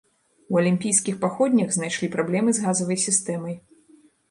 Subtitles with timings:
[0.53, 3.55] У алімпійскіх паходнях знайшлі праблемы з газавай сістэмай.